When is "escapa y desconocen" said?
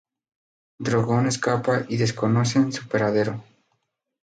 1.27-2.73